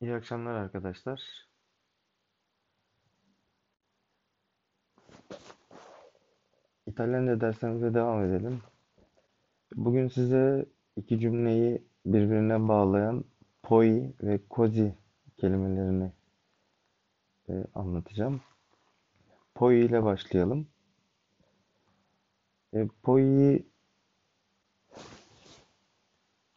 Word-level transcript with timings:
İyi 0.00 0.14
akşamlar 0.14 0.54
arkadaşlar. 0.54 1.48
İtalyanca 6.86 7.40
derslerimize 7.40 7.94
devam 7.94 8.24
edelim. 8.24 8.62
Bugün 9.74 10.08
size 10.08 10.66
iki 10.96 11.20
cümleyi 11.20 11.84
birbirine 12.06 12.68
bağlayan 12.68 13.24
poi 13.62 14.12
ve 14.22 14.40
così 14.50 14.92
kelimelerini 15.36 16.12
e, 17.48 17.64
anlatacağım. 17.74 18.40
Poi 19.54 19.84
ile 19.84 20.04
başlayalım. 20.04 20.68
E, 22.74 22.88
poi 23.02 23.66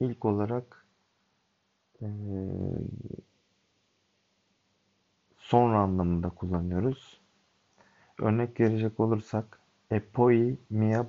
ilk 0.00 0.24
olarak 0.24 0.86
e, 2.02 2.06
sonra 5.50 5.78
anlamında 5.80 6.28
kullanıyoruz. 6.28 7.20
Örnek 8.18 8.60
verecek 8.60 9.00
olursak 9.00 9.60
e 9.90 10.00
poi 10.00 10.58
mi 10.70 10.94
ha 10.96 11.06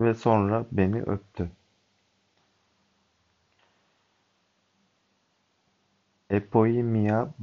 ve 0.00 0.14
sonra 0.14 0.66
beni 0.72 1.02
öptü. 1.02 1.50
E 6.30 6.40
poi 6.40 6.82
mi 6.82 7.08
ha. 7.10 7.34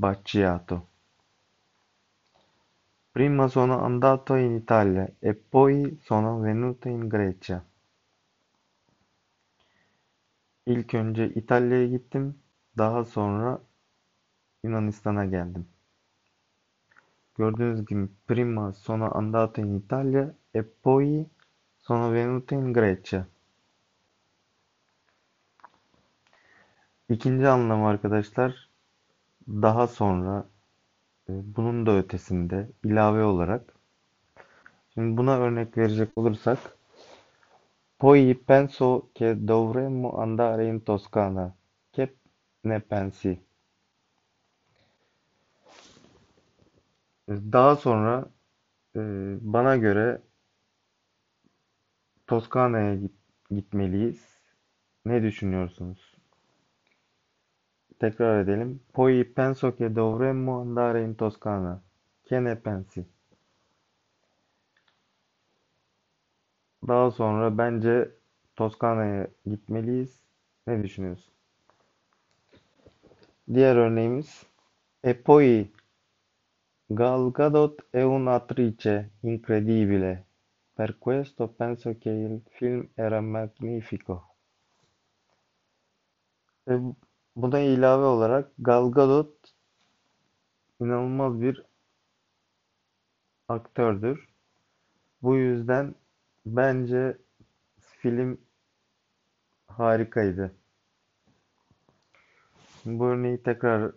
Prima 3.11 3.47
sono 3.47 3.79
andato 3.79 4.35
in 4.35 4.51
Italia 4.55 5.09
e 5.19 5.33
poi 5.33 5.97
sono 6.01 6.39
venuto 6.39 6.89
in 6.89 7.09
Grecia. 7.09 7.63
İlk 10.65 10.93
önce 10.93 11.29
İtalya'ya 11.29 11.87
gittim, 11.87 12.39
daha 12.77 13.03
sonra 13.03 13.61
Yunanistan'a 14.65 15.25
geldim. 15.25 15.67
Gördüğünüz 17.37 17.85
gibi 17.85 18.07
prima 18.27 18.73
sono 18.73 19.11
andato 19.17 19.61
in 19.61 19.75
Italia 19.75 20.33
e 20.53 20.61
poi 20.83 21.25
sono 21.79 22.13
venuto 22.13 22.55
in 22.55 22.73
Grecia. 22.73 23.25
İkinci 27.09 27.47
anlamı 27.47 27.87
arkadaşlar 27.87 28.69
daha 29.47 29.87
sonra 29.87 30.45
e, 31.29 31.33
bunun 31.55 31.85
da 31.85 31.97
ötesinde 31.97 32.69
ilave 32.83 33.23
olarak 33.23 33.73
şimdi 34.93 35.17
buna 35.17 35.37
örnek 35.37 35.77
verecek 35.77 36.17
olursak 36.17 36.59
poi 37.99 38.33
penso 38.33 39.09
che 39.15 39.47
dovremmo 39.47 40.21
andare 40.21 40.67
in 40.67 40.79
Toscana 40.83 41.55
che 41.93 42.13
ne 42.61 42.79
pensi 42.79 43.45
Daha 47.29 47.75
sonra 47.75 48.25
e, 48.95 48.99
bana 49.41 49.75
göre 49.77 50.21
Toskana'ya 52.27 52.95
git, 52.95 53.11
gitmeliyiz. 53.51 54.39
Ne 55.05 55.23
düşünüyorsunuz? 55.23 56.15
Tekrar 57.99 58.39
edelim. 58.39 58.79
Poi 58.93 59.23
penso 59.23 59.75
che 59.75 59.95
dovremmo 59.95 60.59
andare 60.61 61.03
in 61.03 61.15
Toscana. 61.15 61.81
Che 62.25 62.39
ne 62.43 62.55
pensi? 62.55 63.05
Daha 66.87 67.11
sonra 67.11 67.57
bence 67.57 68.11
Toskana'ya 68.55 69.27
gitmeliyiz. 69.45 70.21
Ne 70.67 70.83
düşünüyorsun? 70.83 71.33
Diğer 73.53 73.75
örneğimiz 73.75 74.45
E 75.03 75.13
poi 75.21 75.67
Gal 76.87 77.31
Gadot 77.31 77.87
è 77.89 78.03
un'attrice 78.03 79.13
incredibile, 79.21 80.25
per 80.71 80.99
questo 80.99 81.47
penso 81.47 81.97
che 81.97 82.11
il 82.11 82.43
film 82.51 82.87
era 82.93 83.21
magnifico. 83.21 84.35
Ve 86.65 86.93
buna 87.33 87.59
ilave 87.59 88.03
olarak 88.03 88.51
Gal 88.57 88.89
Gadot 88.91 89.53
inanılmaz 90.79 91.41
bir 91.41 91.65
aktördür. 93.47 94.29
Bu 95.21 95.35
yüzden 95.35 95.95
bence 96.45 97.17
film 97.79 98.37
harikaydı. 99.67 100.55
Bu 102.85 103.05
örneği 103.05 103.43
tekrar 103.43 103.91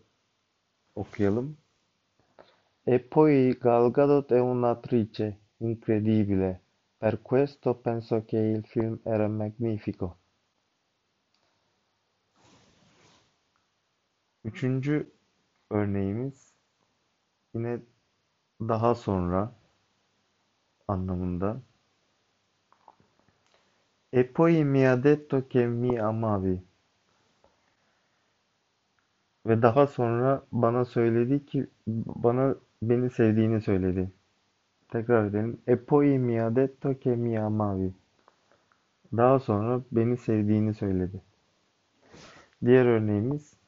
okuyalım. 0.95 1.57
E 2.95 2.99
poi 3.01 3.53
Gal 3.61 3.91
Gadot 3.91 4.33
è 4.33 4.41
un'attrice 4.41 5.39
incredibile, 5.59 6.63
per 6.97 7.21
questo 7.21 7.75
penso 7.75 8.25
che 8.25 8.39
il 8.39 8.65
film 8.65 8.99
era 9.05 9.29
magnifico. 9.29 10.17
Üçüncü 14.45 15.13
örneğimiz 15.71 16.53
yine 17.55 17.81
daha 18.61 18.95
sonra 18.95 19.53
anlamında. 20.89 21.61
E 24.13 24.25
poi 24.25 24.65
mi 24.65 24.85
ha 24.85 24.97
detto 24.97 25.47
che 25.49 25.67
mi 25.67 26.01
amavi. 26.01 26.63
Ve 29.47 29.63
daha 29.63 29.87
sonra 29.87 30.43
bana 30.53 30.85
söyledi 30.85 31.47
ki 31.47 31.67
bana 31.87 32.55
beni 32.83 33.11
sevdiğini 33.11 33.61
söyledi. 33.61 34.11
Tekrar 34.89 35.25
edelim. 35.25 35.61
E 35.67 35.77
poi 35.77 36.19
mi 36.19 36.39
ha 36.39 36.57
detto 36.57 36.95
che 37.01 37.17
mi 37.17 37.41
amavi. 37.41 37.93
Daha 39.17 39.39
sonra 39.39 39.81
beni 39.93 40.17
sevdiğini 40.17 40.75
söyledi. 40.75 41.23
Diğer 42.65 42.87
örneğimiz 42.87 43.59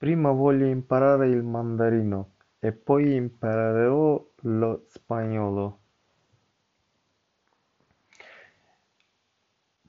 Prima 0.00 0.30
voglio 0.30 0.66
imparare 0.66 1.28
il 1.30 1.42
mandarino 1.42 2.28
e 2.60 2.70
poi 2.72 3.16
imparerò 3.16 4.24
lo 4.42 4.80
spagnolo. 4.88 5.78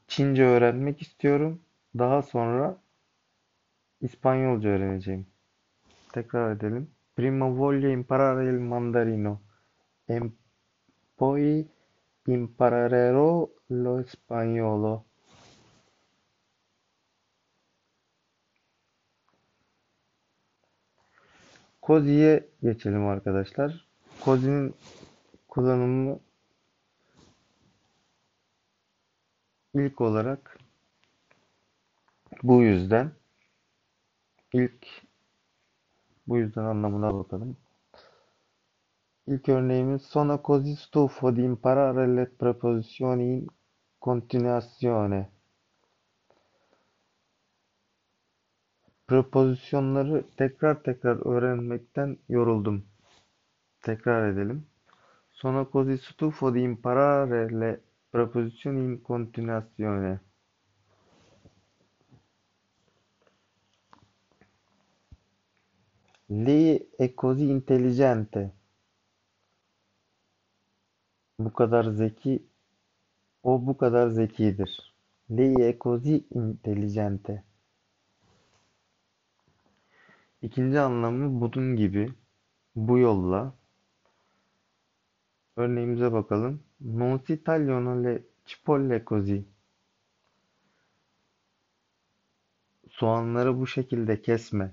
Çince 0.08 0.44
öğrenmek 0.46 1.02
istiyorum. 1.02 1.62
Daha 1.98 2.22
sonra 2.22 2.78
İspanyolca 4.02 4.70
öğreneceğim. 4.70 5.28
Tekrar 6.14 6.52
edelim. 6.52 6.92
Prima 7.20 7.50
voglio 7.50 7.90
imparare 7.90 8.46
il 8.46 8.60
mandarino 8.60 9.42
e 10.06 10.32
poi 11.16 11.70
imparerò 12.24 13.46
lo 13.66 14.04
spagnolo. 14.08 15.06
Cozi'ye 21.82 22.50
geçelim 22.62 23.06
arkadaşlar. 23.08 23.88
Cozi'nin 24.24 24.74
kullanımı 25.48 26.20
ilk 29.74 30.02
olarak 30.02 30.58
bu 32.44 32.62
yüzden 32.62 33.12
ilk 34.54 35.09
bu 36.30 36.38
yüzden 36.38 36.64
anlamına 36.64 37.14
bakalım. 37.14 37.58
İlk 39.28 39.50
örneğimiz 39.50 40.02
Sono 40.02 40.40
così 40.44 40.76
stufo 40.76 41.36
di 41.36 41.42
imparare 41.42 42.16
le 42.16 42.26
preposizioni 42.26 43.24
in 43.34 43.48
continuazione. 44.02 45.30
Prepozisyonları 49.08 50.24
tekrar 50.38 50.84
tekrar 50.84 51.26
öğrenmekten 51.26 52.18
yoruldum. 52.30 52.86
Tekrar 53.82 54.30
edelim. 54.30 54.66
Sono 55.32 55.66
così 55.74 55.98
stufo 55.98 56.54
di 56.54 56.62
imparare 56.62 57.60
le 57.60 57.80
preposizioni 58.12 58.80
in 58.80 59.02
continuazione. 59.04 60.29
Lei 66.32 66.90
è 66.96 67.14
così 67.16 67.50
intelligente. 67.50 68.54
Bu 71.40 71.52
kadar 71.52 71.90
zeki. 71.92 72.48
O 73.44 73.68
bu 73.68 73.78
kadar 73.78 74.10
zekidir. 74.10 74.94
Lei 75.30 75.56
è 75.56 75.78
così 75.78 76.28
intelligente. 76.30 77.44
İkinci 80.42 80.80
anlamı 80.80 81.42
bunun 81.42 81.76
gibi. 81.76 82.14
Bu 82.76 82.98
yolla. 82.98 83.54
Örneğimize 85.56 86.12
bakalım. 86.12 86.64
Non 86.82 87.18
si 87.18 87.44
tagliano 87.44 88.04
le 88.04 88.24
cipolle 88.46 89.04
così. 89.06 89.46
Soğanları 92.90 93.60
bu 93.60 93.68
şekilde 93.68 94.22
kesme. 94.22 94.72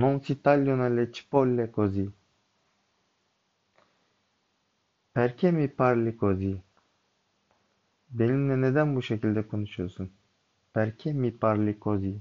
Non 0.00 0.20
si 0.22 0.40
tagliano 0.40 0.88
le 0.88 1.10
cipolle 1.12 1.70
così. 1.70 2.12
Perché 5.12 5.50
mi 5.52 5.68
parli 5.68 6.14
così? 6.16 6.62
Benimle 8.08 8.56
neden 8.60 8.96
bu 8.96 9.02
şekilde 9.02 9.46
konuşuyorsun? 9.48 10.10
Perché 10.74 11.12
mi 11.12 11.30
parli 11.38 11.78
così? 11.78 12.20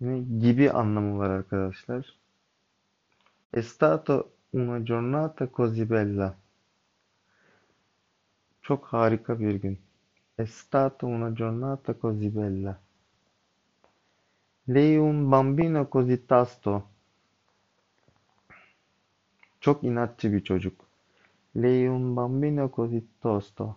Yine 0.00 0.40
gibi 0.40 0.70
anlamı 0.70 1.18
var 1.18 1.30
arkadaşlar. 1.30 2.18
È 3.52 3.62
stata 3.62 4.24
una 4.52 4.84
giornata 4.84 5.46
così 5.46 5.90
bella. 5.90 6.34
Çok 8.62 8.84
harika 8.84 9.40
bir 9.40 9.54
gün. 9.54 9.78
È 10.38 10.44
stata 10.46 11.06
una 11.06 11.34
giornata 11.34 11.94
così 11.94 12.36
bella. 12.36 12.85
Lei 14.68 14.98
un 14.98 15.30
bambino 15.30 15.88
così 15.88 16.26
tasto. 16.26 16.82
Çok 19.60 19.84
inatçı 19.84 20.32
bir 20.32 20.44
çocuk. 20.44 20.84
Lei 21.56 21.88
un 21.88 22.16
bambino 22.16 22.70
così 22.70 23.04
tosto. 23.20 23.76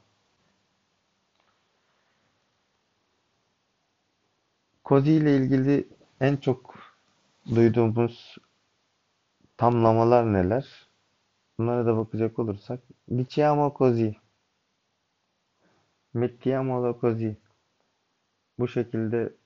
Così 4.86 5.12
ile 5.12 5.38
ilgili 5.38 5.88
en 6.20 6.38
çok 6.38 6.76
duyduğumuz 7.56 8.38
tamlamalar 9.58 10.34
neler? 10.34 10.90
Bunlara 11.58 11.86
da 11.86 11.98
bakacak 11.98 12.40
olursak. 12.40 12.80
Diciamo 13.18 13.74
così. 13.78 14.16
Mettiamolo 16.14 17.00
così. 17.02 17.38
Bu 18.60 18.68
şekilde 18.68 19.39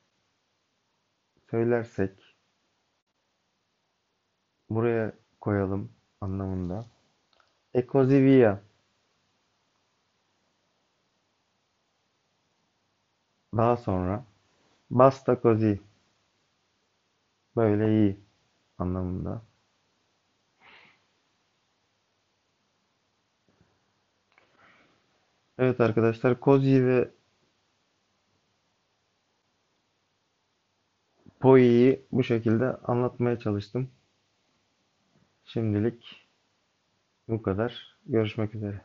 söylersek 1.53 2.35
buraya 4.69 5.13
koyalım 5.41 5.91
anlamında. 6.21 6.85
E 7.73 7.87
così 7.87 8.23
via. 8.25 8.61
Daha 13.57 13.77
sonra 13.77 14.25
basta 14.89 15.41
così. 15.43 15.79
Böyle 17.55 17.87
iyi 17.89 18.19
anlamında. 18.77 19.41
Evet 25.57 25.81
arkadaşlar 25.81 26.39
Kozi 26.39 26.85
ve 26.85 27.09
Poi'yi 31.43 32.05
bu 32.11 32.23
şekilde 32.23 32.65
anlatmaya 32.65 33.39
çalıştım. 33.39 33.89
Şimdilik 35.45 36.27
bu 37.27 37.41
kadar. 37.41 37.97
Görüşmek 38.05 38.55
üzere. 38.55 38.81